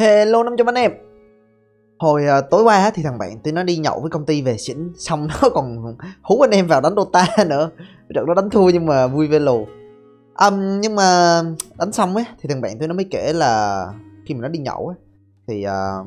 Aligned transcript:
Hello 0.00 0.42
500 0.42 0.68
anh 0.68 0.74
em. 0.74 0.92
Hồi 1.98 2.26
à, 2.26 2.40
tối 2.40 2.62
qua 2.62 2.90
thì 2.94 3.02
thằng 3.02 3.18
bạn 3.18 3.38
tôi 3.44 3.52
nó 3.52 3.62
đi 3.62 3.76
nhậu 3.76 4.00
với 4.00 4.10
công 4.10 4.26
ty 4.26 4.42
về 4.42 4.56
xỉn 4.56 4.92
Xong 4.96 5.26
nó 5.42 5.48
còn 5.48 5.96
hú 6.22 6.40
anh 6.40 6.50
em 6.50 6.66
vào 6.66 6.80
đánh 6.80 6.94
Dota 6.96 7.26
nữa. 7.46 7.70
Trận 8.14 8.26
nó 8.26 8.34
đánh 8.34 8.50
thua 8.50 8.70
nhưng 8.70 8.86
mà 8.86 9.06
vui 9.06 9.28
về 9.28 9.38
lù. 9.38 9.66
Um, 10.46 10.80
Nhưng 10.80 10.94
mà 10.94 11.40
đánh 11.78 11.92
xong 11.92 12.14
ấy 12.14 12.24
Thì 12.40 12.48
thằng 12.48 12.60
bạn 12.60 12.78
tôi 12.78 12.88
nó 12.88 12.94
mới 12.94 13.06
kể 13.10 13.32
là 13.32 13.86
Khi 14.26 14.34
mà 14.34 14.40
nó 14.40 14.48
đi 14.48 14.58
nhậu 14.58 14.86
ấy 14.86 14.96
Thì 15.46 15.66
uh, 15.66 16.06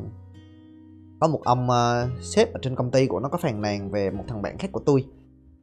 có 1.20 1.28
một 1.28 1.42
ông 1.44 1.68
uh, 1.70 2.24
sếp 2.24 2.54
ở 2.54 2.60
trên 2.64 2.76
công 2.76 2.92
ty 2.92 3.08
của 3.08 3.20
nó 3.20 3.30
có 3.30 3.38
phàn 3.38 3.62
nàn 3.62 3.92
về 3.92 4.12
một 4.12 4.24
thằng 4.28 4.42
bạn 4.42 4.58
khác 4.58 4.72
của 4.72 4.82
tôi. 4.86 5.06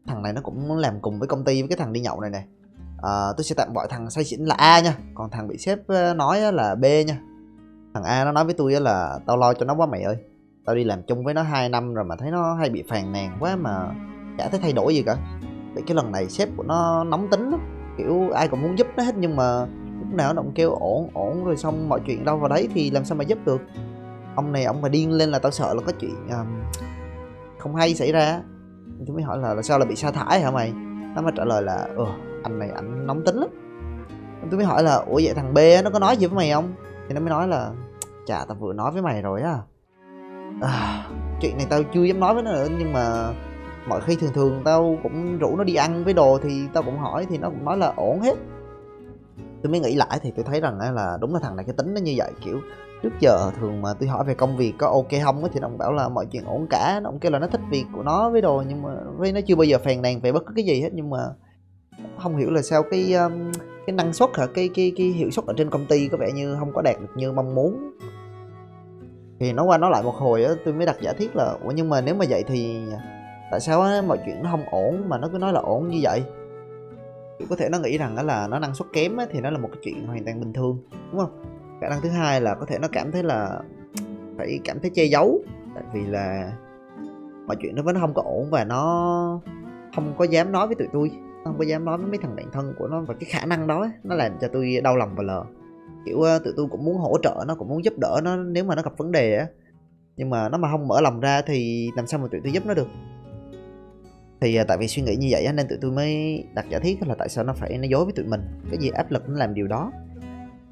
Thằng 0.07 0.23
này 0.23 0.33
nó 0.33 0.41
cũng 0.41 0.69
muốn 0.69 0.79
làm 0.79 1.01
cùng 1.01 1.19
với 1.19 1.29
công 1.29 1.45
ty 1.45 1.63
với 1.63 1.69
cái 1.69 1.77
thằng 1.77 1.93
đi 1.93 2.01
nhậu 2.01 2.21
này 2.21 2.31
này 2.31 2.45
uh, 2.97 3.37
Tôi 3.37 3.45
sẽ 3.45 3.55
tạm 3.55 3.75
gọi 3.75 3.87
thằng 3.91 4.11
say 4.11 4.25
xỉn 4.25 4.41
là 4.41 4.55
A 4.55 4.81
nha. 4.81 4.97
Còn 5.15 5.31
thằng 5.31 5.49
bị 5.49 5.59
sếp 5.59 5.89
à, 5.89 6.15
nói 6.15 6.53
là 6.53 6.75
B 6.75 6.85
nha 7.07 7.21
thằng 7.95 8.05
A 8.05 8.25
nó 8.25 8.33
nói 8.33 8.45
với 8.45 8.55
tôi 8.55 8.75
á 8.75 8.81
là 8.81 9.19
tao 9.27 9.37
lo 9.37 9.55
cho 9.55 9.67
nó 9.67 9.75
quá 9.75 9.87
mày 9.87 10.03
ơi. 10.03 10.17
Tao 10.65 10.77
đi 10.77 10.85
làm 10.85 11.03
chung 11.03 11.25
với 11.25 11.35
nó 11.35 11.43
2 11.43 11.69
năm 11.69 11.95
rồi 11.95 12.05
mà 12.05 12.17
thấy 12.17 12.31
nó 12.31 12.55
hay 12.55 12.71
bị 12.71 12.85
phàn 12.89 13.13
nàn 13.13 13.37
quá 13.41 13.57
mà 13.57 13.95
chả 14.39 14.49
thấy 14.49 14.61
thay 14.61 14.73
đổi 14.73 14.95
gì 14.95 15.03
cả. 15.03 15.17
Vậy 15.75 15.83
cái 15.87 15.95
lần 15.95 16.13
này 16.13 16.29
sếp 16.29 16.49
của 16.57 16.63
nó 16.63 17.05
nóng 17.05 17.29
tính 17.31 17.51
lắm. 17.51 17.61
Kiểu 17.99 18.31
ai 18.35 18.49
cũng 18.49 18.63
muốn 18.63 18.79
giúp 18.79 18.87
nó 18.97 19.03
hết 19.03 19.15
nhưng 19.17 19.37
mà 19.37 19.61
lúc 19.99 20.13
nào 20.13 20.35
nó 20.35 20.43
cũng 20.43 20.53
kêu 20.55 20.75
ổn 20.75 21.11
ổn 21.15 21.45
rồi 21.45 21.57
xong 21.57 21.89
mọi 21.89 22.01
chuyện 22.07 22.25
đâu 22.25 22.37
vào 22.37 22.49
đấy 22.49 22.69
thì 22.75 22.91
làm 22.91 23.05
sao 23.05 23.19
mà 23.19 23.25
giúp 23.25 23.39
được? 23.45 23.61
Ông 24.37 24.53
này 24.53 24.65
ông 24.65 24.83
mà 24.83 24.89
điên 24.89 25.13
lên 25.13 25.31
là 25.31 25.39
tao 25.39 25.53
sợ 25.53 25.75
là 25.75 25.81
có 25.87 25.93
chuyện 26.01 26.29
um, 26.29 26.47
không 27.59 27.77
hay 27.77 27.95
xảy 27.95 28.13
ra 28.13 28.41
tôi 29.07 29.15
mới 29.15 29.23
hỏi 29.23 29.39
là, 29.39 29.55
là 29.55 29.63
sao 29.63 29.79
là 29.79 29.85
bị 29.85 29.97
sa 29.97 30.11
thải 30.11 30.41
hả 30.41 30.51
mày? 30.51 30.73
Nó 31.15 31.23
mới 31.23 31.33
trả 31.37 31.45
lời 31.45 31.63
là 31.63 31.89
ừ 31.97 32.05
anh 32.43 32.59
này 32.59 32.71
anh 32.75 33.07
nóng 33.07 33.25
tính 33.25 33.37
lắm. 33.37 33.49
Tôi 34.51 34.57
mới 34.59 34.67
hỏi 34.67 34.83
là 34.83 34.95
ủa 34.95 35.21
vậy 35.25 35.35
thằng 35.35 35.55
B 35.55 35.59
nó 35.85 35.91
có 35.91 35.99
nói 35.99 36.17
gì 36.17 36.27
với 36.27 36.37
mày 36.37 36.51
không? 36.51 36.73
Thì 37.09 37.15
nó 37.15 37.21
mới 37.21 37.31
nói 37.31 37.49
là 37.49 37.71
chà 38.27 38.45
tao 38.49 38.57
vừa 38.61 38.73
nói 38.73 38.93
với 38.93 39.03
mày 39.03 39.23
rồi 39.23 39.43
á. 39.43 39.59
À, 40.61 41.07
chuyện 41.41 41.57
này 41.57 41.67
tao 41.71 41.83
chưa 41.83 42.03
dám 42.03 42.21
nói 42.21 42.35
với 42.35 42.43
nó 42.43 42.53
nữa 42.53 42.69
nhưng 42.79 42.93
mà 42.93 43.33
mọi 43.89 44.01
khi 44.01 44.17
thường 44.17 44.33
thường 44.35 44.63
tao 44.65 44.99
cũng 45.03 45.39
rủ 45.39 45.57
nó 45.57 45.65
đi 45.65 45.75
ăn 45.75 46.05
với 46.05 46.15
đồ 46.15 46.39
thì 46.43 46.69
tao 46.73 46.83
cũng 46.83 46.99
hỏi 46.99 47.27
thì 47.31 47.39
nó 47.39 47.49
cũng 47.49 47.65
nói 47.65 47.77
là 47.77 47.93
ổn 47.97 48.21
hết. 48.21 48.35
Tôi 49.63 49.71
mới 49.71 49.81
nghĩ 49.81 49.95
lại 49.95 50.19
thì 50.23 50.33
tôi 50.37 50.45
thấy 50.45 50.61
rằng 50.61 50.79
là 50.79 51.19
đúng 51.21 51.35
là 51.35 51.41
thằng 51.43 51.57
này 51.57 51.65
cái 51.65 51.75
tính 51.79 51.95
nó 51.95 52.01
như 52.01 52.15
vậy 52.17 52.33
kiểu 52.45 52.61
trước 53.03 53.13
giờ 53.21 53.51
thường 53.61 53.83
mà 53.83 53.95
tôi 54.01 54.09
hỏi 54.09 54.25
về 54.25 54.35
công 54.35 54.57
việc 54.57 54.73
có 54.79 54.87
ok 54.87 55.23
không 55.25 55.49
thì 55.53 55.61
nó 55.61 55.69
cũng 55.69 55.79
bảo 55.79 55.93
là 55.93 56.09
mọi 56.09 56.27
chuyện 56.27 56.45
ổn 56.45 56.67
cả 56.71 57.01
nó 57.03 57.11
cũng 57.11 57.19
kêu 57.19 57.33
là 57.33 57.39
nó 57.39 57.47
thích 57.47 57.61
việc 57.71 57.85
của 57.93 58.03
nó 58.03 58.31
với 58.31 58.41
đồ 58.41 58.63
nhưng 58.69 58.83
mà 58.83 58.91
với 59.17 59.33
nó 59.33 59.41
chưa 59.47 59.57
bao 59.57 59.65
giờ 59.65 59.79
phàn 59.85 60.03
nàn 60.03 60.21
về 60.21 60.33
bất 60.33 60.47
cứ 60.47 60.53
cái 60.57 60.65
gì 60.65 60.81
hết 60.81 60.91
nhưng 60.93 61.11
mà 61.11 61.19
không 62.19 62.37
hiểu 62.37 62.51
là 62.51 62.63
sao 62.63 62.83
cái 62.91 63.15
um, 63.15 63.53
cái 63.87 63.97
năng 63.97 64.13
suất 64.13 64.31
hả 64.35 64.47
cái 64.55 64.71
cái 64.75 64.93
cái 64.97 65.07
hiệu 65.07 65.31
suất 65.31 65.47
ở 65.47 65.55
trên 65.57 65.71
công 65.71 65.87
ty 65.87 66.09
có 66.09 66.17
vẻ 66.17 66.33
như 66.35 66.57
không 66.59 66.73
có 66.75 66.83
đạt 66.83 67.01
được 67.01 67.13
như 67.17 67.33
mong 67.33 67.55
muốn 67.55 67.91
thì 69.41 69.53
nó 69.53 69.65
qua 69.65 69.79
nó 69.79 69.89
lại 69.89 70.03
một 70.03 70.15
hồi 70.15 70.45
á 70.45 70.53
tôi 70.65 70.75
mới 70.75 70.87
đặt 70.87 70.97
giả 71.01 71.13
thiết 71.13 71.37
là 71.37 71.57
ủa 71.65 71.71
nhưng 71.71 71.89
mà 71.89 72.01
nếu 72.01 72.15
mà 72.15 72.25
vậy 72.29 72.45
thì 72.47 72.83
tại 73.51 73.61
sao 73.61 73.81
á 73.83 74.03
mọi 74.07 74.19
chuyện 74.27 74.43
nó 74.43 74.51
không 74.51 74.65
ổn 74.71 75.09
mà 75.09 75.19
nó 75.19 75.29
cứ 75.33 75.39
nói 75.39 75.53
là 75.53 75.61
ổn 75.61 75.89
như 75.89 75.99
vậy? 76.03 76.25
Có 77.51 77.57
thể 77.57 77.69
nó 77.69 77.79
nghĩ 77.79 77.99
rằng 77.99 78.17
đó 78.17 78.23
là 78.23 78.49
nó 78.49 78.59
năng 78.59 78.75
suất 78.75 78.89
kém 78.93 79.17
á, 79.17 79.27
thì 79.31 79.41
nó 79.41 79.51
là 79.51 79.59
một 79.59 79.69
cái 79.73 79.81
chuyện 79.83 80.07
hoàn 80.07 80.25
toàn 80.25 80.41
bình 80.41 80.53
thường 80.53 80.79
đúng 81.13 81.21
không? 81.21 81.45
Khả 81.81 81.89
năng 81.89 82.01
thứ 82.01 82.09
hai 82.09 82.41
là 82.41 82.55
có 82.55 82.67
thể 82.67 82.79
nó 82.79 82.89
cảm 82.93 83.13
thấy 83.13 83.23
là 83.23 83.61
phải 84.39 84.61
cảm 84.65 84.81
thấy 84.81 84.91
che 84.95 85.05
giấu 85.05 85.41
tại 85.75 85.85
vì 85.95 86.07
là 86.07 86.53
mọi 87.47 87.57
chuyện 87.61 87.75
nó 87.75 87.83
vẫn 87.83 87.97
không 88.01 88.15
có 88.15 88.23
ổn 88.23 88.49
và 88.51 88.65
nó 88.65 89.41
không 89.95 90.15
có 90.19 90.25
dám 90.25 90.53
nói 90.53 90.67
với 90.67 90.77
tụi 90.77 90.89
tôi 90.93 91.11
không 91.45 91.59
có 91.59 91.65
dám 91.65 91.85
nói 91.85 91.99
với 91.99 92.07
mấy 92.07 92.19
thằng 92.19 92.37
bạn 92.37 92.47
thân 92.53 92.75
của 92.79 92.89
nó 92.89 93.01
và 93.01 93.15
cái 93.21 93.31
khả 93.31 93.47
năng 93.47 93.67
đó 93.67 93.89
nó 94.05 94.15
làm 94.15 94.33
cho 94.41 94.49
tôi 94.53 94.81
đau 94.85 94.97
lòng 94.97 95.15
và 95.17 95.23
lờ 95.23 95.45
kiểu 96.07 96.19
uh, 96.19 96.45
tụi 96.45 96.53
tôi 96.57 96.67
cũng 96.71 96.85
muốn 96.85 96.97
hỗ 96.97 97.19
trợ 97.23 97.45
nó 97.47 97.55
cũng 97.55 97.69
muốn 97.69 97.85
giúp 97.85 97.99
đỡ 97.99 98.21
nó 98.25 98.37
nếu 98.37 98.65
mà 98.65 98.75
nó 98.75 98.83
gặp 98.83 98.93
vấn 98.97 99.13
đề 99.13 99.37
á. 99.37 99.47
Nhưng 100.17 100.31
mà 100.31 100.49
nó 100.49 100.59
mà 100.59 100.71
không 100.71 100.89
mở 100.89 101.01
lòng 101.01 101.21
ra 101.21 101.43
thì 101.43 101.89
làm 101.97 102.07
sao 102.07 102.21
mà 102.21 102.29
tụi 102.33 102.41
tôi 102.45 102.53
giúp 102.53 102.67
nó 102.67 102.75
được? 102.75 102.89
Thì 104.41 104.61
uh, 104.61 104.67
tại 104.69 104.79
vì 104.79 104.89
suy 104.89 105.03
nghĩ 105.03 105.17
như 105.17 105.29
vậy 105.31 105.47
nên 105.55 105.69
tụi 105.69 105.79
tôi 105.81 105.91
mới 105.91 106.45
đặt 106.55 106.67
giả 106.71 106.79
thiết 106.79 106.99
là 107.07 107.15
tại 107.19 107.29
sao 107.29 107.45
nó 107.45 107.53
phải 107.53 107.79
nói 107.79 107.89
dối 107.89 108.05
với 108.05 108.13
tụi 108.13 108.27
mình. 108.27 108.41
Cái 108.71 108.79
gì 108.79 108.91
áp 108.95 109.11
lực 109.11 109.29
nó 109.29 109.39
làm 109.39 109.55
điều 109.55 109.67
đó. 109.67 109.93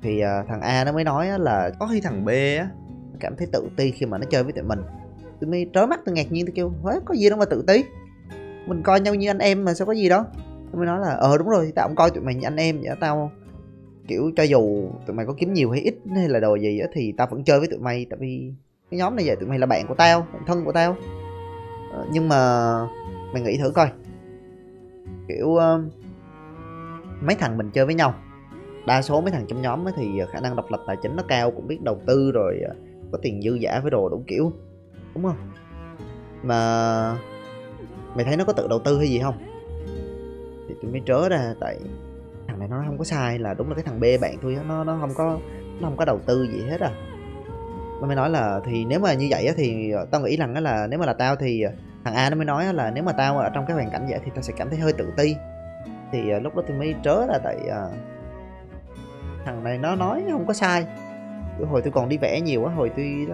Thì 0.02 0.22
uh, 0.24 0.48
thằng 0.48 0.60
A 0.60 0.84
nó 0.84 0.92
mới 0.92 1.04
nói 1.04 1.38
là 1.38 1.70
có 1.78 1.86
khi 1.86 2.00
thằng 2.00 2.24
B 2.24 2.28
á 2.58 2.68
cảm 3.20 3.36
thấy 3.36 3.46
tự 3.52 3.68
ti 3.76 3.90
khi 3.90 4.06
mà 4.06 4.18
nó 4.18 4.24
chơi 4.30 4.42
với 4.42 4.52
tụi 4.52 4.64
mình. 4.64 4.80
Tôi 5.40 5.50
mới 5.50 5.70
trớ 5.74 5.86
mắt 5.86 6.00
tôi 6.04 6.14
ngạc 6.14 6.32
nhiên 6.32 6.46
tôi 6.46 6.52
kêu 6.56 6.72
Hế, 6.84 6.98
có 7.04 7.14
gì 7.14 7.28
đâu 7.28 7.38
mà 7.38 7.44
tự 7.44 7.64
ti. 7.66 7.84
Mình 8.66 8.82
coi 8.82 9.00
nhau 9.00 9.14
như 9.14 9.30
anh 9.30 9.38
em 9.38 9.64
mà 9.64 9.74
sao 9.74 9.86
có 9.86 9.92
gì 9.92 10.08
đó 10.08 10.26
tôi 10.72 10.78
mới 10.78 10.86
nói 10.86 11.00
là 11.00 11.14
ờ 11.14 11.38
đúng 11.38 11.48
rồi 11.48 11.72
tao 11.74 11.88
cũng 11.88 11.96
coi 11.96 12.10
tụi 12.10 12.24
mày 12.24 12.34
như 12.34 12.46
anh 12.46 12.56
em 12.56 12.80
vậy 12.82 12.96
tao 13.00 13.30
kiểu 14.08 14.30
cho 14.36 14.42
dù 14.42 14.90
tụi 15.06 15.16
mày 15.16 15.26
có 15.26 15.34
kiếm 15.38 15.52
nhiều 15.52 15.70
hay 15.70 15.80
ít 15.80 15.94
hay 16.14 16.28
là 16.28 16.40
đồ 16.40 16.56
gì 16.56 16.78
á 16.78 16.88
thì 16.92 17.12
tao 17.16 17.26
vẫn 17.30 17.44
chơi 17.44 17.58
với 17.58 17.68
tụi 17.68 17.78
mày. 17.78 18.06
Tại 18.10 18.18
vì 18.20 18.52
cái 18.90 18.98
nhóm 18.98 19.16
này 19.16 19.26
vậy 19.26 19.36
tụi 19.36 19.48
mày 19.48 19.58
là 19.58 19.66
bạn 19.66 19.86
của 19.86 19.94
tao 19.94 20.26
bạn 20.32 20.42
thân 20.46 20.64
của 20.64 20.72
tao. 20.72 20.96
Ờ, 21.92 22.06
nhưng 22.12 22.28
mà 22.28 22.72
mày 23.32 23.42
nghĩ 23.42 23.56
thử 23.58 23.70
coi. 23.70 23.88
Kiểu 25.28 25.46
uh, 25.46 25.60
mấy 27.22 27.36
thằng 27.36 27.58
mình 27.58 27.70
chơi 27.70 27.86
với 27.86 27.94
nhau 27.94 28.14
đa 28.86 29.02
số 29.02 29.20
mấy 29.20 29.30
thằng 29.30 29.44
trong 29.48 29.62
nhóm 29.62 29.86
ấy 29.88 29.92
thì 29.96 30.18
ờ, 30.18 30.26
khả 30.26 30.40
năng 30.40 30.56
độc 30.56 30.70
lập 30.70 30.80
tài 30.86 30.96
chính 31.02 31.16
nó 31.16 31.22
cao 31.28 31.50
cũng 31.50 31.68
biết 31.68 31.82
đầu 31.82 32.00
tư 32.06 32.30
rồi 32.32 32.60
ờ, 32.68 32.74
có 33.12 33.18
tiền 33.22 33.42
dư 33.42 33.54
giả 33.54 33.80
với 33.82 33.90
đồ 33.90 34.08
đủ 34.08 34.24
kiểu 34.26 34.52
đúng 35.14 35.24
không? 35.24 35.36
Mà 36.42 36.58
mày 38.14 38.24
thấy 38.24 38.36
nó 38.36 38.44
có 38.44 38.52
tự 38.52 38.68
đầu 38.68 38.78
tư 38.78 38.98
hay 38.98 39.08
gì 39.08 39.20
không? 39.20 39.34
Thì 40.68 40.74
tôi 40.82 40.90
mới 40.90 41.02
trớ 41.06 41.28
ra 41.28 41.54
tại 41.60 41.78
thằng 42.48 42.58
này 42.58 42.68
nó 42.68 42.82
không 42.86 42.98
có 42.98 43.04
sai, 43.04 43.38
là 43.38 43.54
đúng 43.54 43.68
là 43.68 43.74
cái 43.74 43.84
thằng 43.84 44.00
B 44.00 44.04
bạn 44.20 44.36
tôi 44.42 44.58
nó 44.68 44.84
nó 44.84 44.98
không 45.00 45.14
có, 45.14 45.38
nó 45.80 45.88
không 45.88 45.96
có 45.96 46.04
đầu 46.04 46.18
tư 46.26 46.46
gì 46.52 46.62
hết 46.68 46.80
à. 46.80 46.90
Nó 48.00 48.06
mới 48.06 48.16
nói 48.16 48.30
là 48.30 48.60
thì 48.64 48.84
nếu 48.84 49.00
mà 49.00 49.14
như 49.14 49.26
vậy 49.30 49.46
á 49.46 49.54
thì 49.56 49.92
tao 50.10 50.20
nghĩ 50.20 50.36
rằng 50.36 50.62
là 50.62 50.86
nếu 50.86 50.98
mà 50.98 51.06
là 51.06 51.12
tao 51.12 51.36
thì 51.36 51.64
thằng 52.04 52.14
A 52.14 52.30
nó 52.30 52.36
mới 52.36 52.44
nói 52.44 52.74
là 52.74 52.90
nếu 52.90 53.04
mà 53.04 53.12
tao 53.12 53.38
ở 53.38 53.50
trong 53.54 53.66
cái 53.66 53.74
hoàn 53.74 53.90
cảnh 53.90 54.06
vậy 54.08 54.20
thì 54.24 54.30
tao 54.34 54.42
sẽ 54.42 54.52
cảm 54.56 54.70
thấy 54.70 54.78
hơi 54.78 54.92
tự 54.92 55.12
ti. 55.16 55.36
Thì 56.12 56.30
à, 56.30 56.38
lúc 56.38 56.56
đó 56.56 56.62
tôi 56.68 56.76
mới 56.76 56.94
trớ 57.04 57.24
là 57.28 57.38
tại 57.44 57.56
à, 57.70 57.82
thằng 59.44 59.64
này 59.64 59.78
nó 59.78 59.94
nói 59.94 60.24
không 60.30 60.46
có 60.46 60.52
sai. 60.52 60.86
Cái 61.58 61.66
hồi 61.70 61.82
tôi 61.82 61.92
còn 61.92 62.08
đi 62.08 62.18
vẽ 62.18 62.40
nhiều 62.40 62.64
á, 62.64 62.74
hồi 62.74 62.90
tôi 62.96 63.26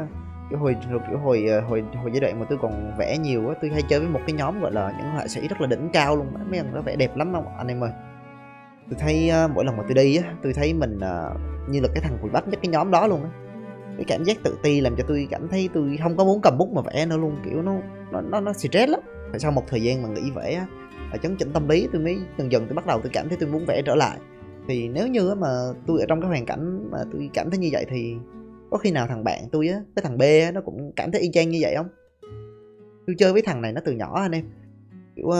cái 0.50 0.58
hồi 0.60 0.76
cái 0.90 1.18
hồi 1.24 1.46
à, 1.50 1.60
hồi 1.68 1.84
hồi 2.02 2.10
giai 2.12 2.20
đoạn 2.20 2.40
mà 2.40 2.46
tôi 2.48 2.58
còn 2.62 2.92
vẽ 2.98 3.18
nhiều 3.18 3.48
á, 3.48 3.54
tôi 3.60 3.70
hay 3.70 3.82
chơi 3.88 4.00
với 4.00 4.08
một 4.08 4.20
cái 4.26 4.32
nhóm, 4.32 4.60
gọi 4.60 4.72
là, 4.72 4.92
những 4.98 5.10
họa 5.10 5.28
sĩ 5.28 5.48
rất 5.48 5.60
là 5.60 5.66
đỉnh 5.66 5.88
cao 5.92 6.16
luôn 6.16 6.26
mấy 6.50 6.60
thằng 6.60 6.74
nó 6.74 6.80
vẽ 6.80 6.96
đẹp 6.96 7.16
lắm 7.16 7.32
không 7.32 7.56
anh 7.58 7.68
em 7.68 7.84
ơi? 7.84 7.90
Tôi 8.90 8.98
thấy 9.00 9.30
uh, 9.44 9.50
mỗi 9.54 9.64
lần 9.64 9.76
mà 9.76 9.82
tôi 9.82 9.94
đi 9.94 10.16
á 10.16 10.34
tôi 10.42 10.52
thấy 10.52 10.74
mình 10.74 10.96
uh, 10.96 11.40
như 11.70 11.80
là 11.80 11.88
cái 11.94 12.02
thằng 12.02 12.18
quỷ 12.22 12.30
bách 12.32 12.48
nhất 12.48 12.58
cái 12.62 12.70
nhóm 12.70 12.90
đó 12.90 13.06
luôn 13.06 13.22
á. 13.22 13.30
Cái 13.96 14.04
cảm 14.08 14.24
giác 14.24 14.36
tự 14.42 14.58
ti 14.62 14.80
làm 14.80 14.96
cho 14.96 15.04
tôi 15.08 15.28
cảm 15.30 15.48
thấy 15.48 15.68
tôi 15.74 15.98
không 16.02 16.16
có 16.16 16.24
muốn 16.24 16.40
cầm 16.42 16.58
bút 16.58 16.72
mà 16.72 16.82
vẽ 16.82 17.06
nữa 17.06 17.16
luôn 17.16 17.36
kiểu 17.44 17.62
nó 17.62 17.74
nó 18.12 18.20
nó, 18.20 18.40
nó 18.40 18.52
stress 18.52 18.90
lắm. 18.90 19.00
Phải 19.30 19.40
sau 19.40 19.52
một 19.52 19.64
thời 19.68 19.82
gian 19.82 20.02
mà 20.02 20.08
nghỉ 20.08 20.30
vẽ 20.30 20.54
á 20.54 20.66
chấn 21.22 21.36
chỉnh 21.36 21.52
tâm 21.52 21.68
lý 21.68 21.88
tôi 21.92 22.02
mới 22.02 22.18
dần 22.38 22.52
dần 22.52 22.66
tôi 22.66 22.74
bắt 22.74 22.86
đầu 22.86 23.00
tôi 23.02 23.10
cảm 23.14 23.28
thấy 23.28 23.38
tôi 23.40 23.48
muốn 23.48 23.64
vẽ 23.66 23.82
trở 23.82 23.94
lại. 23.94 24.18
Thì 24.68 24.88
nếu 24.88 25.06
như 25.06 25.34
mà 25.34 25.48
tôi 25.86 26.00
ở 26.00 26.06
trong 26.08 26.20
cái 26.20 26.28
hoàn 26.28 26.46
cảnh 26.46 26.90
mà 26.90 26.98
tôi 27.12 27.30
cảm 27.34 27.50
thấy 27.50 27.58
như 27.58 27.68
vậy 27.72 27.86
thì 27.88 28.14
có 28.70 28.78
khi 28.78 28.90
nào 28.90 29.06
thằng 29.06 29.24
bạn 29.24 29.48
tôi 29.52 29.68
á 29.68 29.80
cái 29.96 30.02
thằng 30.02 30.18
b 30.18 30.22
á 30.22 30.50
nó 30.54 30.60
cũng 30.60 30.92
cảm 30.96 31.12
thấy 31.12 31.20
y 31.20 31.30
chang 31.32 31.50
như 31.50 31.58
vậy 31.62 31.74
không? 31.76 31.88
Tôi 33.06 33.16
chơi 33.18 33.32
với 33.32 33.42
thằng 33.42 33.62
này 33.62 33.72
nó 33.72 33.80
từ 33.84 33.92
nhỏ 33.92 34.20
anh 34.20 34.32
em. 34.32 34.44
Kiểu 35.16 35.26
uh, 35.26 35.34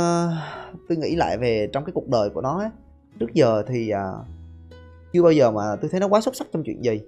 tôi 0.89 0.99
nghĩ 0.99 1.17
lại 1.17 1.39
về 1.39 1.69
trong 1.73 1.85
cái 1.85 1.93
cuộc 1.93 2.09
đời 2.09 2.31
của 2.31 2.41
nó 2.41 2.59
á 2.61 2.71
trước 3.21 3.35
giờ 3.35 3.63
thì 3.67 3.91
à, 3.91 4.13
chưa 5.13 5.23
bao 5.23 5.33
giờ 5.33 5.51
mà 5.51 5.63
tôi 5.81 5.91
thấy 5.91 6.01
nó 6.01 6.09
quá 6.09 6.21
xuất 6.21 6.37
sắc 6.37 6.47
trong 6.53 6.63
chuyện 6.65 6.85
gì. 6.85 7.01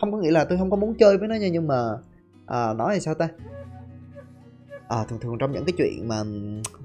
Không 0.00 0.12
có 0.12 0.18
nghĩa 0.18 0.30
là 0.30 0.44
tôi 0.44 0.58
không 0.58 0.70
có 0.70 0.76
muốn 0.76 0.94
chơi 0.98 1.18
với 1.18 1.28
nó 1.28 1.34
nha 1.34 1.48
nhưng 1.48 1.66
mà 1.66 1.98
à, 2.46 2.74
nói 2.74 2.94
thì 2.94 3.00
sao 3.00 3.14
ta? 3.14 3.28
À, 4.88 5.04
thường 5.08 5.18
thường 5.20 5.38
trong 5.38 5.52
những 5.52 5.64
cái 5.64 5.72
chuyện 5.78 6.08
mà 6.08 6.22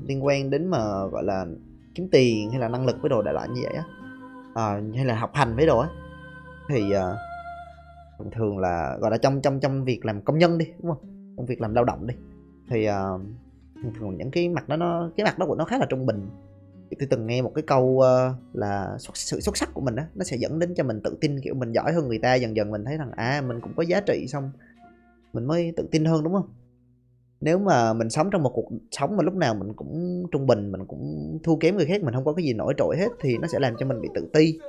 liên 0.06 0.26
quan 0.26 0.50
đến 0.50 0.68
mà 0.68 1.06
gọi 1.12 1.24
là 1.24 1.46
kiếm 1.96 2.08
tiền 2.12 2.52
hay 2.52 2.60
là 2.60 2.68
năng 2.68 2.86
lực 2.86 2.96
với 3.02 3.10
đồ 3.10 3.22
đại 3.22 3.34
loại 3.34 3.50
như 3.50 3.62
vậy 3.64 3.74
á 3.74 3.84
à, 4.54 4.82
hay 4.96 5.06
là 5.06 5.16
học 5.16 5.32
hành 5.34 5.56
với 5.56 5.66
đồ 5.66 5.80
á 5.80 5.90
thì 6.70 6.92
à, 6.92 7.04
thường 8.20 8.32
thường 8.32 8.58
là 8.58 8.98
gọi 9.02 9.12
là 9.12 9.18
trong 9.18 9.42
trong 9.42 9.60
trong 9.60 9.84
việc 9.84 10.06
làm 10.06 10.22
công 10.22 10.38
nhân 10.38 10.58
đi 10.58 10.66
đúng 10.80 10.92
không? 10.92 11.34
Công 11.38 11.46
việc 11.46 11.62
làm 11.62 11.74
lao 11.74 11.84
động 11.84 12.08
đi 12.08 12.16
thì 12.70 12.86
à, 12.86 13.02
thường 13.84 13.94
thường 14.00 14.18
những 14.18 14.32
cái 14.32 14.50
mặt 14.50 14.70
đó 14.70 14.76
nó 14.76 15.10
cái 15.18 15.26
mặt 15.26 15.40
đó 15.40 15.46
của 15.46 15.56
nó 15.56 15.66
khá 15.66 15.78
là 15.78 15.86
trung 15.90 16.06
bình 16.06 16.30
tôi 17.00 17.08
từng 17.12 17.28
nghe 17.28 17.42
một 17.42 17.52
cái 17.56 17.64
câu 17.68 17.84
uh, 17.84 18.56
là 18.56 18.96
xuất, 19.00 19.18
sự 19.18 19.40
xuất 19.40 19.58
sắc 19.58 19.70
của 19.74 19.82
mình 19.82 19.96
đó 19.96 20.04
nó 20.16 20.24
sẽ 20.24 20.38
dẫn 20.38 20.60
đến 20.60 20.74
cho 20.76 20.84
mình 20.84 21.02
tự 21.04 21.18
tin 21.22 21.42
kiểu 21.42 21.54
mình 21.54 21.72
giỏi 21.72 21.94
hơn 21.94 22.08
người 22.08 22.20
ta 22.20 22.36
dần 22.36 22.56
dần 22.56 22.72
mình 22.72 22.86
thấy 22.86 22.98
rằng 22.98 23.12
à 23.12 23.42
mình 23.48 23.62
cũng 23.62 23.74
có 23.76 23.84
giá 23.84 24.02
trị 24.02 24.26
xong 24.28 24.52
mình 25.34 25.46
mới 25.46 25.74
tự 25.78 25.88
tin 25.92 26.06
hơn 26.06 26.24
đúng 26.24 26.34
không? 26.34 26.50
Nếu 27.42 27.60
mà 27.60 27.94
mình 27.94 28.10
sống 28.10 28.30
trong 28.32 28.44
một 28.44 28.52
cuộc 28.54 28.70
sống 28.92 29.18
mà 29.18 29.24
lúc 29.24 29.34
nào 29.34 29.56
mình 29.56 29.74
cũng 29.74 30.24
trung 30.32 30.48
bình 30.48 30.72
mình 30.72 30.86
cũng 30.86 31.38
thua 31.44 31.56
kém 31.56 31.76
người 31.76 31.86
khác 31.86 32.04
mình 32.04 32.14
không 32.14 32.26
có 32.26 32.34
cái 32.34 32.46
gì 32.46 32.54
nổi 32.54 32.74
trội 32.78 32.98
hết 32.98 33.08
thì 33.20 33.38
nó 33.38 33.48
sẽ 33.48 33.60
làm 33.60 33.76
cho 33.80 33.86
mình 33.86 34.02
bị 34.02 34.10
tự 34.16 34.30
ti. 34.34 34.60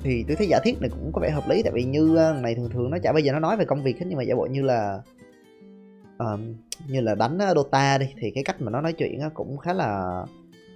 Thì 0.00 0.24
tôi 0.28 0.36
thấy 0.36 0.46
giả 0.50 0.60
thiết 0.64 0.80
này 0.80 0.90
cũng 0.90 1.12
có 1.12 1.20
vẻ 1.20 1.30
hợp 1.30 1.48
lý 1.48 1.62
tại 1.62 1.72
vì 1.74 1.84
như 1.84 2.16
ờ, 2.16 2.32
này 2.32 2.54
thường 2.54 2.70
thường 2.70 2.90
nó 2.90 2.98
chả 3.02 3.12
bây 3.12 3.22
giờ 3.22 3.32
nó 3.32 3.38
nói 3.38 3.56
về 3.56 3.64
công 3.64 3.82
việc 3.82 3.98
hết 3.98 4.06
nhưng 4.08 4.18
mà 4.18 4.22
giả 4.22 4.34
bộ 4.34 4.46
như 4.46 4.62
là 4.62 5.02
uh, 6.22 6.40
như 6.88 7.00
là 7.00 7.14
đánh 7.14 7.38
ờ, 7.38 7.54
Dota 7.54 7.98
đi 7.98 8.06
thì 8.20 8.30
cái 8.30 8.44
cách 8.44 8.60
mà 8.60 8.70
nó 8.70 8.80
nói 8.80 8.92
chuyện 8.92 9.20
cũng 9.34 9.58
khá 9.58 9.72
là 9.72 10.22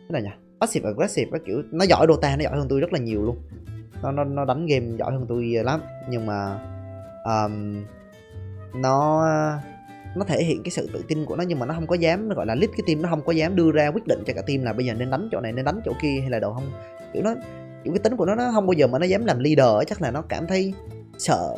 thế 0.09 0.13
là 0.13 0.21
nhỉ 0.21 0.31
passive 0.61 0.89
aggressive 0.89 1.31
á 1.33 1.39
kiểu 1.47 1.63
nó 1.71 1.85
giỏi 1.85 2.07
Dota 2.09 2.37
nó 2.37 2.43
giỏi 2.43 2.57
hơn 2.57 2.67
tôi 2.69 2.81
rất 2.81 2.93
là 2.93 2.99
nhiều 2.99 3.23
luôn. 3.23 3.37
Nó 4.03 4.13
nó 4.13 4.25
nó 4.25 4.45
đánh 4.45 4.67
game 4.67 4.87
giỏi 4.99 5.13
hơn 5.13 5.27
tôi 5.29 5.45
lắm 5.45 5.81
nhưng 6.11 6.27
mà 6.27 6.61
um, 7.25 7.85
nó 8.75 9.27
nó 10.17 10.25
thể 10.25 10.45
hiện 10.45 10.63
cái 10.63 10.71
sự 10.71 10.91
tự 10.93 11.05
tin 11.09 11.25
của 11.25 11.37
nó 11.37 11.45
nhưng 11.45 11.59
mà 11.59 11.67
nó 11.67 11.75
không 11.75 11.87
có 11.87 11.95
dám 11.95 12.29
nó 12.29 12.35
gọi 12.35 12.47
là 12.47 12.55
lead 12.55 12.71
cái 12.71 12.85
team 12.87 13.03
nó 13.03 13.09
không 13.09 13.23
có 13.23 13.33
dám 13.33 13.57
đưa 13.57 13.73
ra 13.73 13.91
quyết 13.91 14.07
định 14.07 14.23
cho 14.27 14.33
cả 14.35 14.43
team 14.47 14.63
là 14.63 14.73
bây 14.73 14.87
giờ 14.87 14.95
nên 14.95 15.11
đánh 15.11 15.29
chỗ 15.33 15.41
này 15.41 15.53
nên 15.53 15.65
đánh 15.65 15.81
chỗ 15.85 15.93
kia 16.03 16.21
hay 16.21 16.31
là 16.31 16.39
đồ 16.39 16.53
không. 16.53 16.73
Kiểu 17.13 17.23
nó 17.23 17.35
kiểu 17.85 17.93
cái 17.93 17.99
tính 17.99 18.17
của 18.17 18.25
nó 18.25 18.35
nó 18.35 18.51
không 18.53 18.67
bao 18.67 18.73
giờ 18.73 18.87
mà 18.87 18.99
nó 18.99 19.07
dám 19.07 19.25
làm 19.25 19.39
leader 19.39 19.89
chắc 19.89 20.03
là 20.03 20.11
nó 20.11 20.23
cảm 20.23 20.47
thấy 20.47 20.75
sợ 21.19 21.55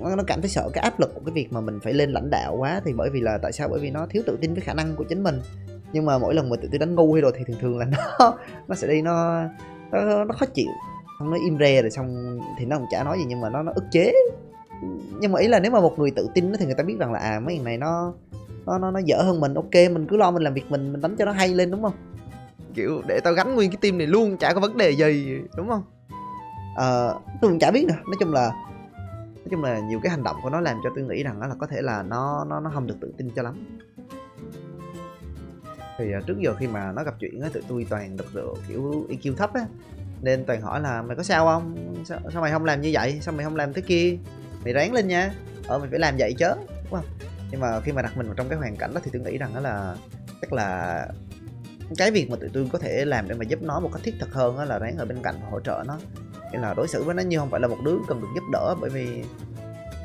nó 0.00 0.22
cảm 0.26 0.40
thấy 0.40 0.50
sợ 0.50 0.68
cái 0.72 0.82
áp 0.82 1.00
lực 1.00 1.14
của 1.14 1.20
cái 1.26 1.32
việc 1.32 1.52
mà 1.52 1.60
mình 1.60 1.80
phải 1.82 1.92
lên 1.92 2.10
lãnh 2.10 2.30
đạo 2.30 2.56
quá 2.56 2.80
thì 2.84 2.92
bởi 2.92 3.10
vì 3.10 3.20
là 3.20 3.38
tại 3.38 3.52
sao? 3.52 3.68
Bởi 3.68 3.80
vì 3.80 3.90
nó 3.90 4.06
thiếu 4.06 4.22
tự 4.26 4.38
tin 4.40 4.54
với 4.54 4.60
khả 4.60 4.74
năng 4.74 4.96
của 4.96 5.04
chính 5.04 5.22
mình 5.22 5.40
nhưng 5.96 6.06
mà 6.06 6.18
mỗi 6.18 6.34
lần 6.34 6.48
mà 6.48 6.56
tụi 6.56 6.68
tôi 6.72 6.78
đánh 6.78 6.94
ngu 6.94 7.12
hay 7.12 7.22
rồi 7.22 7.32
thì 7.36 7.44
thường 7.44 7.56
thường 7.60 7.78
là 7.78 7.84
nó 7.84 8.34
nó 8.68 8.74
sẽ 8.74 8.88
đi 8.88 9.02
nó 9.02 9.42
nó, 9.92 10.24
nó 10.24 10.34
khó 10.38 10.46
chịu. 10.46 10.68
Xong 11.18 11.30
nó 11.30 11.36
im 11.44 11.58
re 11.58 11.82
rồi 11.82 11.90
xong 11.90 12.38
thì 12.58 12.64
nó 12.66 12.78
cũng 12.78 12.86
chả 12.90 13.04
nói 13.04 13.18
gì 13.18 13.24
nhưng 13.28 13.40
mà 13.40 13.50
nó 13.50 13.62
nó 13.62 13.72
ức 13.74 13.84
chế. 13.90 14.12
Nhưng 15.20 15.32
mà 15.32 15.40
ý 15.40 15.48
là 15.48 15.60
nếu 15.60 15.72
mà 15.72 15.80
một 15.80 15.98
người 15.98 16.10
tự 16.10 16.28
tin 16.34 16.52
thì 16.58 16.66
người 16.66 16.74
ta 16.74 16.84
biết 16.84 16.96
rằng 16.98 17.12
là 17.12 17.18
à 17.18 17.40
mấy 17.40 17.56
thằng 17.56 17.64
này 17.64 17.78
nó 17.78 18.12
nó 18.66 18.78
nó 18.78 18.90
nó 18.90 18.98
dở 18.98 19.22
hơn 19.22 19.40
mình 19.40 19.54
ok 19.54 19.74
mình 19.74 20.06
cứ 20.06 20.16
lo 20.16 20.30
mình 20.30 20.42
làm 20.42 20.54
việc 20.54 20.64
mình 20.68 20.92
mình 20.92 21.00
đánh 21.00 21.16
cho 21.18 21.24
nó 21.24 21.32
hay 21.32 21.48
lên 21.48 21.70
đúng 21.70 21.82
không? 21.82 21.92
Kiểu 22.74 23.02
để 23.08 23.20
tao 23.24 23.32
gắn 23.32 23.54
nguyên 23.54 23.70
cái 23.70 23.78
team 23.80 23.98
này 23.98 24.06
luôn 24.06 24.36
chả 24.36 24.54
có 24.54 24.60
vấn 24.60 24.76
đề 24.76 24.90
gì 24.90 25.40
đúng 25.56 25.68
không? 25.68 25.82
Ờ 26.76 27.08
à, 27.08 27.18
tôi 27.40 27.50
cũng 27.50 27.58
chả 27.58 27.70
biết 27.70 27.84
nữa. 27.88 27.98
Nói 28.04 28.16
chung 28.20 28.32
là 28.32 28.52
nói 29.36 29.50
chung 29.50 29.62
là 29.62 29.80
nhiều 29.80 30.00
cái 30.02 30.10
hành 30.10 30.24
động 30.24 30.36
của 30.42 30.50
nó 30.50 30.60
làm 30.60 30.76
cho 30.84 30.90
tôi 30.94 31.04
nghĩ 31.04 31.22
rằng 31.22 31.40
là 31.40 31.48
có 31.58 31.66
thể 31.66 31.82
là 31.82 32.02
nó 32.02 32.44
nó 32.48 32.60
nó 32.60 32.70
không 32.74 32.86
được 32.86 32.96
tự 33.00 33.12
tin 33.18 33.30
cho 33.36 33.42
lắm 33.42 33.54
thì 35.98 36.16
uh, 36.18 36.26
trước 36.26 36.38
giờ 36.38 36.54
khi 36.54 36.66
mà 36.66 36.92
nó 36.92 37.04
gặp 37.04 37.14
chuyện 37.20 37.40
á 37.40 37.48
tụi 37.52 37.62
tôi 37.68 37.86
toàn 37.90 38.16
được 38.16 38.32
rượu 38.32 38.56
kiểu 38.68 39.06
EQ 39.08 39.34
thấp 39.34 39.54
á. 39.54 39.66
Nên 40.22 40.44
toàn 40.44 40.60
hỏi 40.60 40.80
là 40.80 41.02
mày 41.02 41.16
có 41.16 41.22
sao 41.22 41.46
không? 41.46 41.76
Sao, 42.04 42.18
sao 42.32 42.42
mày 42.42 42.52
không 42.52 42.64
làm 42.64 42.80
như 42.80 42.90
vậy? 42.92 43.18
Sao 43.22 43.34
mày 43.34 43.44
không 43.44 43.56
làm 43.56 43.72
thế 43.72 43.82
kia? 43.82 44.16
Mày 44.64 44.72
ráng 44.72 44.92
lên 44.92 45.08
nha. 45.08 45.32
Ờ 45.66 45.78
mày 45.78 45.88
phải 45.90 45.98
làm 45.98 46.14
vậy 46.18 46.34
chứ 46.38 46.48
đúng 46.56 46.90
không? 46.90 47.04
Nhưng 47.50 47.60
mà 47.60 47.80
khi 47.80 47.92
mà 47.92 48.02
đặt 48.02 48.16
mình 48.16 48.26
vào 48.26 48.34
trong 48.34 48.48
cái 48.48 48.58
hoàn 48.58 48.76
cảnh 48.76 48.94
đó 48.94 49.00
thì 49.04 49.10
tôi 49.12 49.22
nghĩ 49.22 49.38
rằng 49.38 49.54
đó 49.54 49.60
là 49.60 49.96
chắc 50.40 50.52
là 50.52 51.08
cái 51.96 52.10
việc 52.10 52.30
mà 52.30 52.36
tụi 52.36 52.48
tôi 52.52 52.68
có 52.72 52.78
thể 52.78 53.04
làm 53.04 53.28
để 53.28 53.34
mà 53.34 53.44
giúp 53.44 53.62
nó 53.62 53.80
một 53.80 53.90
cách 53.92 54.02
thiết 54.04 54.14
thực 54.20 54.32
hơn 54.32 54.56
đó 54.56 54.64
là 54.64 54.78
ráng 54.78 54.96
ở 54.96 55.04
bên 55.04 55.18
cạnh 55.22 55.34
và 55.42 55.48
hỗ 55.50 55.60
trợ 55.60 55.84
nó. 55.86 55.98
Nghĩa 56.52 56.58
là 56.58 56.74
đối 56.74 56.88
xử 56.88 57.04
với 57.04 57.14
nó 57.14 57.22
như 57.22 57.38
không 57.38 57.50
phải 57.50 57.60
là 57.60 57.68
một 57.68 57.78
đứa 57.84 57.96
cần 58.08 58.20
được 58.20 58.28
giúp 58.34 58.44
đỡ 58.52 58.74
bởi 58.80 58.90
vì 58.90 59.22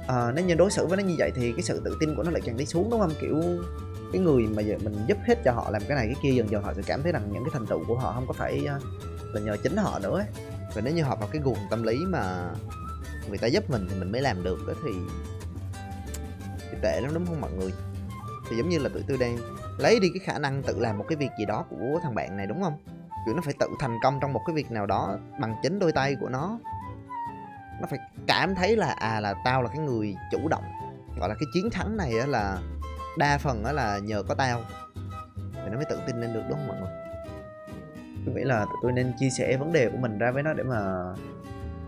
à, 0.08 0.32
nếu 0.36 0.46
như 0.46 0.56
đối 0.56 0.72
xử 0.72 0.88
với 0.88 0.98
nó 0.98 1.04
như 1.04 1.16
vậy 1.18 1.32
thì 1.36 1.52
cái 1.52 1.62
sự 1.62 1.82
tự 1.86 1.98
tin 2.00 2.16
của 2.16 2.24
nó 2.24 2.32
lại 2.32 2.42
càng 2.46 2.58
đi 2.58 2.66
xuống 2.66 2.90
đúng 2.90 3.00
không? 3.00 3.12
Kiểu 3.22 3.42
cái 4.12 4.22
người 4.22 4.48
mà 4.48 4.62
giờ 4.62 4.78
mình 4.84 4.96
giúp 5.08 5.18
hết 5.24 5.36
cho 5.44 5.52
họ 5.52 5.70
làm 5.72 5.82
cái 5.88 5.96
này 5.96 6.06
cái 6.08 6.16
kia 6.22 6.32
dần 6.32 6.50
dần 6.50 6.64
họ 6.64 6.74
sẽ 6.74 6.82
cảm 6.86 7.04
thấy 7.04 7.12
rằng 7.12 7.30
những 7.32 7.44
cái 7.44 7.52
thành 7.54 7.66
tựu 7.66 7.84
của 7.88 7.96
họ 7.96 8.14
không 8.14 8.28
có 8.28 8.34
phải 8.34 8.66
ờ, 8.66 8.80
là 9.34 9.42
nhờ 9.42 9.58
chính 9.64 9.78
họ 9.78 10.00
nữa 10.00 10.18
ấy. 10.18 10.28
và 10.74 10.82
nếu 10.82 10.94
như 10.94 11.04
họ 11.04 11.16
vào 11.16 11.30
cái 11.32 11.42
guồng 11.42 11.58
tâm 11.70 11.84
lý 11.84 12.06
mà 12.06 12.52
người 13.30 13.38
ta 13.38 13.48
giúp 13.48 13.70
mình 13.70 13.88
thì 13.90 14.00
mình 14.00 14.12
mới 14.12 14.22
làm 14.22 14.44
được 14.44 14.60
đó 14.68 14.74
thì, 14.84 14.92
thì 16.72 16.78
tệ 16.82 17.02
lắm 17.02 17.14
đúng 17.14 17.26
không 17.26 17.42
mọi 17.42 17.52
người? 17.52 17.72
Thì 18.50 18.58
giống 18.58 18.70
như 18.70 18.80
là 18.80 18.90
tụi 18.90 19.04
tôi 19.08 19.18
đang 19.18 19.38
lấy 19.78 20.00
đi 20.00 20.08
cái 20.14 20.20
khả 20.20 20.40
năng 20.40 20.64
tự 20.64 20.80
làm 20.80 20.98
một 20.98 21.06
cái 21.08 21.16
việc 21.16 21.30
gì 21.40 21.46
đó 21.46 21.66
của 21.70 22.00
thằng 22.04 22.16
bạn 22.16 22.38
này 22.38 22.48
đúng 22.48 22.64
không? 22.64 22.74
Kiểu 23.26 23.36
nó 23.36 23.42
phải 23.46 23.54
tự 23.60 23.68
thành 23.80 23.98
công 24.04 24.20
trong 24.22 24.34
một 24.34 24.42
cái 24.46 24.56
việc 24.56 24.72
nào 24.72 24.86
đó 24.86 25.18
bằng 25.40 25.56
chính 25.64 25.80
đôi 25.80 25.92
tay 25.92 26.16
của 26.22 26.30
nó. 26.30 26.60
Nó 27.82 27.88
phải 27.90 28.00
cảm 28.28 28.56
thấy 28.56 28.76
là 28.76 28.88
à 28.88 29.20
là 29.20 29.34
tao 29.46 29.62
là 29.62 29.70
cái 29.70 29.80
người 29.80 30.16
chủ 30.32 30.48
động 30.48 30.64
gọi 31.20 31.30
là 31.30 31.36
cái 31.36 31.46
chiến 31.54 31.70
thắng 31.72 31.98
này 31.98 32.12
là 32.12 32.58
đa 33.18 33.38
phần 33.38 33.64
đó 33.64 33.72
là 33.72 33.98
nhờ 33.98 34.24
có 34.24 34.36
tao. 34.36 34.62
Thì 35.54 35.70
nó 35.72 35.76
mới 35.76 35.86
tự 35.90 35.98
tin 36.08 36.22
lên 36.22 36.34
được 36.34 36.42
đúng 36.50 36.58
không 36.58 36.68
mọi 36.68 36.78
người? 36.80 36.90
Tôi 38.26 38.36
nghĩ 38.36 38.42
là 38.44 38.66
tụi 38.66 38.78
tôi 38.82 38.92
nên 38.92 39.14
chia 39.20 39.30
sẻ 39.38 39.58
vấn 39.58 39.74
đề 39.74 39.90
của 39.90 39.98
mình 39.98 40.18
ra 40.18 40.32
với 40.32 40.44
nó 40.44 40.54
để 40.54 40.64
mà 40.64 40.78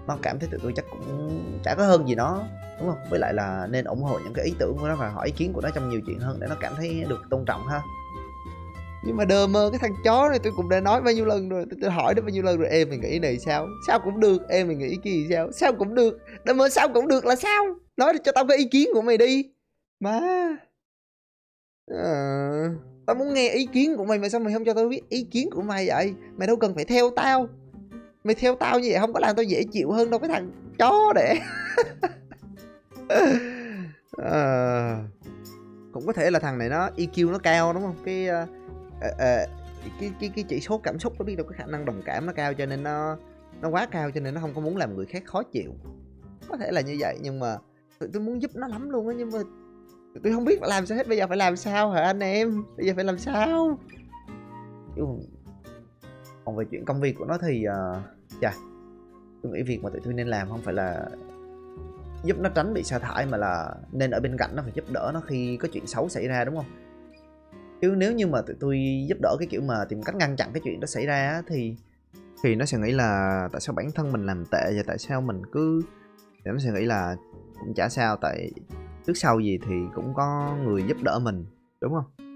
nó 0.08 0.18
cảm 0.22 0.40
thấy 0.40 0.50
tụi 0.52 0.60
tôi 0.64 0.74
chắc 0.76 0.86
cũng 0.90 1.62
chả 1.64 1.76
có 1.76 1.86
hơn 1.86 2.08
gì 2.08 2.16
nó 2.16 2.44
đúng 2.80 2.90
không? 2.90 3.00
Với 3.10 3.20
lại 3.20 3.34
là 3.34 3.68
nên 3.70 3.86
ủng 3.86 4.04
hộ 4.04 4.20
những 4.20 4.34
cái 4.34 4.46
ý 4.46 4.54
tưởng 4.60 4.78
của 4.78 4.88
nó 4.88 4.96
và 4.96 5.10
hỏi 5.10 5.28
ý 5.28 5.34
kiến 5.38 5.54
của 5.54 5.62
nó 5.62 5.70
trong 5.70 5.90
nhiều 5.90 6.02
chuyện 6.08 6.20
hơn 6.20 6.38
để 6.40 6.48
nó 6.50 6.56
cảm 6.60 6.74
thấy 6.78 7.06
được 7.10 7.22
tôn 7.30 7.46
trọng 7.46 7.68
ha. 7.68 7.82
Nhưng 9.06 9.18
mà 9.18 9.26
đờ 9.26 9.48
mơ 9.48 9.70
cái 9.72 9.80
thằng 9.80 9.96
chó 10.04 10.30
này 10.30 10.40
tôi 10.44 10.54
cũng 10.56 10.70
đã 10.70 10.80
nói 10.80 11.02
bao 11.02 11.14
nhiêu 11.14 11.26
lần 11.26 11.50
rồi 11.50 11.66
tôi, 11.70 11.80
tôi 11.82 11.92
hỏi 11.92 12.16
nó 12.16 12.22
bao 12.22 12.30
nhiêu 12.30 12.44
lần 12.44 12.58
rồi 12.58 12.70
em 12.70 12.90
mình 12.90 13.02
nghĩ 13.02 13.20
này 13.20 13.40
sao? 13.40 13.68
Sao 13.88 14.00
cũng 14.00 14.20
được 14.20 14.50
em 14.50 14.68
mình 14.68 14.80
nghĩ 14.80 14.98
kia 15.04 15.26
sao? 15.30 15.52
Sao 15.52 15.74
cũng 15.74 15.96
được 15.96 16.20
đờ 16.44 16.54
mơ 16.54 16.70
sao 16.70 16.90
cũng 16.94 17.08
được 17.08 17.26
là 17.26 17.36
sao? 17.36 17.66
Nói 17.98 18.14
cho 18.24 18.32
tao 18.32 18.48
cái 18.48 18.58
ý 18.58 18.68
kiến 18.72 18.88
của 18.94 19.02
mày 19.02 19.18
đi. 19.18 19.46
Má 20.00 20.22
à, 21.88 22.70
tao 23.06 23.16
muốn 23.16 23.34
nghe 23.34 23.50
ý 23.50 23.66
kiến 23.66 23.98
của 23.98 24.06
mày 24.06 24.20
mà 24.20 24.30
sao 24.30 24.40
mày 24.40 24.54
không 24.54 24.66
cho 24.66 24.74
tao 24.74 24.88
biết 24.88 25.10
ý 25.10 25.24
kiến 25.24 25.50
của 25.52 25.62
mày 25.62 25.88
vậy? 25.88 26.14
Mày 26.38 26.48
đâu 26.48 26.56
cần 26.56 26.76
phải 26.76 26.86
theo 26.86 27.10
tao. 27.16 27.48
Mày 28.24 28.36
theo 28.36 28.56
tao 28.56 28.80
như 28.80 28.90
vậy 28.92 29.00
không 29.00 29.14
có 29.14 29.20
làm 29.20 29.36
tao 29.36 29.44
dễ 29.44 29.64
chịu 29.72 29.92
hơn 29.92 30.10
đâu 30.10 30.20
cái 30.20 30.30
thằng 30.30 30.52
chó 30.80 31.14
để 31.16 31.36
à, 33.10 33.20
ờ, 34.18 34.98
cũng 35.92 36.06
có 36.06 36.14
thể 36.14 36.32
là 36.32 36.40
thằng 36.40 36.58
này 36.58 36.70
nó 36.70 36.90
EQ 36.98 37.32
nó 37.32 37.38
cao 37.38 37.74
đúng 37.74 37.84
không? 37.84 37.96
Cái 38.06 38.28
uh, 38.44 38.50
uh, 39.06 39.50
cái 40.00 40.12
cái 40.20 40.32
cái 40.36 40.46
chỉ 40.48 40.60
số 40.60 40.78
cảm 40.78 41.00
xúc 41.00 41.14
nó 41.20 41.26
biết 41.26 41.36
đâu 41.36 41.48
cái 41.50 41.58
khả 41.58 41.66
năng 41.66 41.86
đồng 41.86 42.02
cảm 42.06 42.26
nó 42.26 42.34
cao 42.34 42.54
cho 42.54 42.66
nên 42.66 42.84
nó 42.84 43.18
nó 43.62 43.70
quá 43.70 43.88
cao 43.92 44.12
cho 44.12 44.22
nên 44.22 44.34
nó 44.34 44.42
không 44.42 44.54
có 44.56 44.62
muốn 44.62 44.78
làm 44.78 44.96
người 44.96 45.06
khác 45.06 45.24
khó 45.26 45.44
chịu. 45.44 45.74
Có 46.50 46.58
thể 46.58 46.72
là 46.72 46.82
như 46.82 46.96
vậy 47.00 47.18
nhưng 47.22 47.40
mà 47.40 47.58
tôi 48.14 48.22
muốn 48.22 48.42
giúp 48.42 48.52
nó 48.56 48.68
lắm 48.68 48.90
luôn 48.90 49.08
á 49.08 49.14
nhưng 49.18 49.32
mà 49.32 49.40
tôi 50.24 50.34
không 50.34 50.46
biết 50.46 50.60
phải 50.60 50.70
làm 50.70 50.86
sao 50.86 50.98
hết 50.98 51.08
bây 51.08 51.18
giờ 51.18 51.28
phải 51.28 51.38
làm 51.38 51.56
sao 51.56 51.92
hả 51.92 52.02
anh 52.02 52.20
em? 52.20 52.64
Bây 52.78 52.86
giờ 52.86 52.94
phải 52.96 53.04
làm 53.04 53.18
sao? 53.18 53.80
Còn 56.46 56.56
về 56.56 56.66
chuyện 56.72 56.86
công 56.86 57.02
việc 57.02 57.16
của 57.20 57.26
nó 57.26 57.38
thì 57.38 57.66
uh, 57.68 58.04
chà 58.42 58.54
tôi 59.44 59.52
nghĩ 59.52 59.64
việc 59.64 59.84
mà 59.84 59.90
tụi 59.90 60.02
tôi 60.04 60.14
nên 60.14 60.28
làm 60.28 60.50
không 60.50 60.62
phải 60.62 60.74
là 60.74 61.06
giúp 62.24 62.38
nó 62.40 62.50
tránh 62.50 62.74
bị 62.74 62.84
sa 62.84 63.00
thải 63.00 63.26
mà 63.26 63.38
là 63.38 63.76
nên 63.92 64.12
ở 64.12 64.20
bên 64.20 64.38
cạnh 64.38 64.56
nó 64.56 64.64
phải 64.64 64.72
giúp 64.76 64.86
đỡ 64.92 65.12
nó 65.14 65.22
khi 65.22 65.58
có 65.58 65.68
chuyện 65.74 65.88
xấu 65.88 66.10
xảy 66.10 66.28
ra 66.28 66.46
đúng 66.46 66.56
không? 66.56 66.66
Chứ 67.82 67.94
nếu 67.98 68.14
như 68.14 68.28
mà 68.28 68.42
tụi 68.42 68.56
tôi 68.60 69.06
giúp 69.10 69.18
đỡ 69.22 69.36
cái 69.40 69.48
kiểu 69.52 69.62
mà 69.62 69.86
tìm 69.90 70.04
cách 70.04 70.16
ngăn 70.16 70.36
chặn 70.36 70.50
cái 70.54 70.62
chuyện 70.64 70.80
đó 70.80 70.86
xảy 70.86 71.06
ra 71.06 71.42
thì 71.48 71.76
thì 72.44 72.56
nó 72.56 72.66
sẽ 72.66 72.78
nghĩ 72.78 72.92
là 72.92 73.50
tại 73.52 73.62
sao 73.62 73.76
bản 73.76 73.92
thân 73.96 74.12
mình 74.12 74.26
làm 74.26 74.46
tệ 74.52 74.74
và 74.76 74.84
tại 74.88 74.98
sao 74.98 75.22
mình 75.22 75.42
cứ 75.52 75.82
thì 76.46 76.52
nó 76.52 76.58
sẽ 76.60 76.72
nghĩ 76.72 76.86
là 76.86 77.16
cũng 77.60 77.74
chả 77.74 77.90
sao 77.90 78.18
tại 78.22 78.52
trước 79.08 79.14
sau 79.18 79.40
gì 79.40 79.60
thì 79.68 79.76
cũng 79.96 80.14
có 80.14 80.58
người 80.64 80.84
giúp 80.88 80.98
đỡ 81.04 81.20
mình 81.20 81.46
đúng 81.82 81.94
không? 81.94 82.28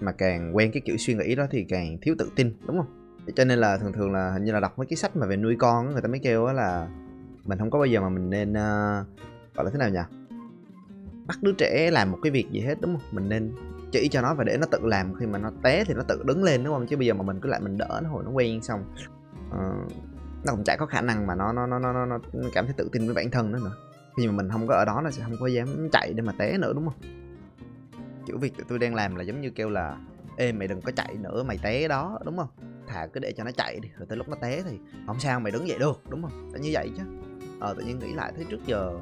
Mà 0.00 0.12
càng 0.12 0.56
quen 0.56 0.70
cái 0.72 0.82
kiểu 0.84 0.96
suy 0.96 1.14
nghĩ 1.14 1.34
đó 1.34 1.46
thì 1.50 1.64
càng 1.68 1.98
thiếu 2.02 2.14
tự 2.18 2.30
tin 2.36 2.54
đúng 2.66 2.76
không? 2.76 3.16
Cho 3.36 3.44
nên 3.44 3.58
là 3.58 3.78
thường 3.78 3.92
thường 3.92 4.12
là 4.12 4.30
hình 4.32 4.44
như 4.44 4.52
là 4.52 4.60
đọc 4.60 4.78
mấy 4.78 4.86
cái 4.86 4.96
sách 4.96 5.16
mà 5.16 5.26
về 5.26 5.36
nuôi 5.36 5.56
con 5.58 5.92
người 5.92 6.02
ta 6.02 6.08
mới 6.08 6.18
kêu 6.18 6.46
là 6.46 6.88
mình 7.44 7.58
không 7.58 7.70
có 7.70 7.78
bao 7.78 7.86
giờ 7.86 8.00
mà 8.00 8.08
mình 8.08 8.30
nên 8.30 8.50
uh, 8.50 9.06
gọi 9.54 9.64
là 9.64 9.70
thế 9.72 9.78
nào 9.78 9.90
nhỉ? 9.90 10.00
Bắt 11.26 11.38
đứa 11.42 11.52
trẻ 11.52 11.90
làm 11.92 12.10
một 12.10 12.18
cái 12.22 12.32
việc 12.32 12.46
gì 12.50 12.60
hết 12.60 12.80
đúng 12.80 12.96
không? 12.96 13.08
Mình 13.12 13.28
nên 13.28 13.52
chỉ 13.92 14.08
cho 14.08 14.22
nó 14.22 14.34
và 14.34 14.44
để 14.44 14.56
nó 14.60 14.66
tự 14.70 14.78
làm 14.82 15.14
khi 15.14 15.26
mà 15.26 15.38
nó 15.38 15.50
té 15.62 15.84
thì 15.84 15.94
nó 15.94 16.02
tự 16.08 16.22
đứng 16.26 16.42
lên 16.42 16.64
đúng 16.64 16.74
không? 16.74 16.86
Chứ 16.86 16.96
bây 16.96 17.06
giờ 17.06 17.14
mà 17.14 17.22
mình 17.22 17.40
cứ 17.40 17.48
lại 17.48 17.60
mình 17.60 17.78
đỡ 17.78 18.00
nó 18.02 18.08
hồi 18.08 18.24
nó 18.24 18.30
quen 18.30 18.62
xong 18.62 18.84
uh, 19.48 19.92
nó 20.46 20.52
cũng 20.52 20.64
chả 20.64 20.76
có 20.76 20.86
khả 20.86 21.00
năng 21.00 21.26
mà 21.26 21.34
nó 21.34 21.52
nó 21.52 21.66
nó 21.66 21.78
nó 21.78 22.06
nó 22.06 22.18
cảm 22.54 22.64
thấy 22.64 22.74
tự 22.76 22.88
tin 22.92 23.06
với 23.06 23.14
bản 23.14 23.30
thân 23.30 23.52
nữa 23.52 23.58
nữa 23.64 23.76
khi 24.16 24.26
mà 24.26 24.32
mình 24.32 24.50
không 24.50 24.66
có 24.66 24.74
ở 24.74 24.84
đó 24.84 25.00
là 25.00 25.10
sẽ 25.10 25.22
không 25.22 25.36
có 25.40 25.46
dám 25.46 25.88
chạy 25.92 26.12
để 26.16 26.22
mà 26.22 26.32
té 26.38 26.58
nữa 26.58 26.72
đúng 26.74 26.84
không? 26.84 27.00
Kiểu 28.26 28.38
việc 28.38 28.56
tụi 28.56 28.64
tôi 28.68 28.78
đang 28.78 28.94
làm 28.94 29.16
là 29.16 29.22
giống 29.22 29.40
như 29.40 29.50
kêu 29.50 29.70
là 29.70 29.96
ê 30.36 30.52
mày 30.52 30.68
đừng 30.68 30.80
có 30.80 30.92
chạy 30.92 31.16
nữa 31.20 31.42
mày 31.42 31.58
té 31.62 31.88
đó 31.88 32.18
đúng 32.24 32.36
không? 32.36 32.48
Thà 32.86 33.06
cứ 33.06 33.20
để 33.20 33.32
cho 33.36 33.44
nó 33.44 33.50
chạy 33.50 33.80
đi 33.82 33.88
rồi 33.98 34.06
tới 34.06 34.18
lúc 34.18 34.28
nó 34.28 34.36
té 34.40 34.62
thì 34.62 34.78
không 35.06 35.20
sao 35.20 35.40
mày 35.40 35.52
đứng 35.52 35.68
dậy 35.68 35.78
được 35.78 36.02
đúng 36.08 36.22
không? 36.22 36.48
Phải 36.52 36.60
như 36.60 36.70
vậy 36.72 36.90
chứ. 36.96 37.02
Ờ 37.60 37.74
tự 37.74 37.84
nhiên 37.84 37.98
nghĩ 37.98 38.12
lại 38.12 38.32
thấy 38.36 38.44
trước 38.50 38.66
giờ 38.66 39.00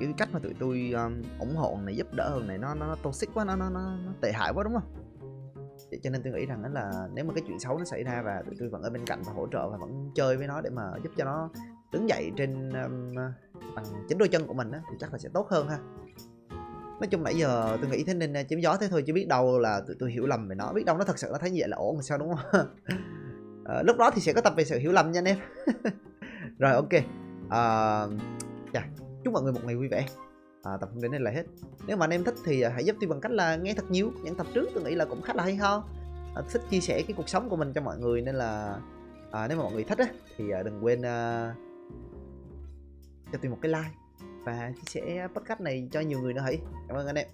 cái 0.00 0.14
cách 0.18 0.28
mà 0.32 0.38
tụi 0.38 0.54
tôi 0.58 0.92
um, 0.94 1.22
ủng 1.38 1.56
hộ 1.56 1.78
này 1.84 1.96
giúp 1.96 2.06
đỡ 2.14 2.28
hơn 2.28 2.48
này 2.48 2.58
nó 2.58 2.74
nó, 2.74 2.86
nó 2.86 2.94
toxic 3.02 3.30
quá 3.34 3.44
nó 3.44 3.56
nó 3.56 3.70
nó, 3.70 3.96
nó 4.06 4.12
tệ 4.20 4.32
hại 4.32 4.52
quá 4.54 4.64
đúng 4.64 4.72
không? 4.72 5.01
Cho 6.02 6.10
nên 6.10 6.22
tôi 6.22 6.32
nghĩ 6.32 6.46
rằng 6.46 6.62
đó 6.62 6.68
là 6.68 7.08
nếu 7.14 7.24
mà 7.24 7.34
cái 7.34 7.44
chuyện 7.46 7.60
xấu 7.60 7.78
nó 7.78 7.84
xảy 7.84 8.04
ra 8.04 8.22
và 8.24 8.42
tụi 8.46 8.54
tôi 8.58 8.68
vẫn 8.68 8.82
ở 8.82 8.90
bên 8.90 9.04
cạnh 9.06 9.22
và 9.26 9.32
hỗ 9.32 9.46
trợ 9.52 9.70
và 9.70 9.76
vẫn 9.76 10.10
chơi 10.14 10.36
với 10.36 10.46
nó 10.46 10.60
để 10.60 10.70
mà 10.70 10.82
giúp 11.02 11.12
cho 11.16 11.24
nó 11.24 11.50
đứng 11.92 12.08
dậy 12.08 12.32
trên 12.36 12.68
um, 12.68 13.14
bằng 13.74 13.84
chính 14.08 14.18
đôi 14.18 14.28
chân 14.28 14.46
của 14.46 14.54
mình 14.54 14.70
á 14.70 14.80
thì 14.90 14.96
chắc 15.00 15.12
là 15.12 15.18
sẽ 15.18 15.28
tốt 15.34 15.48
hơn 15.50 15.68
ha. 15.68 15.78
Nói 17.00 17.06
chung 17.10 17.22
nãy 17.22 17.34
giờ 17.34 17.78
tôi 17.80 17.90
nghĩ 17.90 18.04
thế 18.04 18.14
nên 18.14 18.34
chém 18.48 18.60
gió 18.60 18.76
thế 18.76 18.88
thôi 18.88 19.04
chứ 19.06 19.12
biết 19.12 19.28
đâu 19.28 19.58
là 19.58 19.80
tụi 19.86 19.96
tôi 19.98 20.12
hiểu 20.12 20.26
lầm 20.26 20.48
về 20.48 20.54
nó. 20.54 20.72
Biết 20.72 20.84
đâu 20.86 20.98
nó 20.98 21.04
thật 21.04 21.18
sự 21.18 21.28
nó 21.32 21.38
thấy 21.38 21.50
như 21.50 21.56
vậy 21.60 21.68
là 21.68 21.76
ổn 21.76 22.02
sao 22.02 22.18
đúng 22.18 22.34
không? 22.34 22.66
À, 23.64 23.82
lúc 23.86 23.96
đó 23.98 24.10
thì 24.14 24.20
sẽ 24.20 24.32
có 24.32 24.40
tập 24.40 24.52
về 24.56 24.64
sự 24.64 24.78
hiểu 24.78 24.92
lầm 24.92 25.12
nha 25.12 25.18
anh 25.18 25.24
em. 25.24 25.36
Rồi 26.58 26.72
ok. 26.72 26.92
À, 27.50 28.06
chà, 28.72 28.86
chúc 29.24 29.32
mọi 29.32 29.42
người 29.42 29.52
một 29.52 29.60
ngày 29.64 29.76
vui 29.76 29.88
vẻ 29.88 30.06
à, 30.62 30.76
tập 30.76 30.90
đến 31.02 31.10
đây 31.10 31.20
là 31.20 31.30
hết. 31.30 31.42
Nếu 31.86 31.96
mà 31.96 32.04
anh 32.04 32.10
em 32.10 32.24
thích 32.24 32.34
thì 32.44 32.60
à, 32.60 32.70
hãy 32.74 32.84
giúp 32.84 32.96
tôi 33.00 33.08
bằng 33.08 33.20
cách 33.20 33.32
là 33.32 33.56
nghe 33.56 33.74
thật 33.74 33.90
nhiều 33.90 34.12
những 34.22 34.34
tập 34.34 34.46
trước 34.54 34.70
tôi 34.74 34.84
nghĩ 34.84 34.94
là 34.94 35.04
cũng 35.04 35.22
khá 35.22 35.34
là 35.34 35.42
hay 35.42 35.56
ho. 35.56 35.84
À, 36.34 36.42
thích 36.50 36.62
chia 36.70 36.80
sẻ 36.80 37.02
cái 37.02 37.14
cuộc 37.16 37.28
sống 37.28 37.48
của 37.48 37.56
mình 37.56 37.72
cho 37.72 37.80
mọi 37.80 37.98
người 37.98 38.22
nên 38.22 38.34
là 38.34 38.80
à, 39.30 39.48
nếu 39.48 39.58
mà 39.58 39.64
mọi 39.64 39.72
người 39.72 39.84
thích 39.84 39.98
á, 39.98 40.06
thì 40.36 40.50
à, 40.50 40.62
đừng 40.62 40.84
quên 40.84 41.02
à, 41.02 41.54
cho 43.32 43.38
tôi 43.42 43.50
một 43.50 43.58
cái 43.62 43.72
like 43.72 43.94
và 44.44 44.72
chia 44.76 45.00
sẻ 45.00 45.28
podcast 45.34 45.60
này 45.60 45.88
cho 45.92 46.00
nhiều 46.00 46.20
người 46.20 46.34
nữa 46.34 46.42
hãy 46.44 46.58
cảm 46.88 46.96
ơn 46.96 47.06
anh 47.06 47.16
em. 47.16 47.26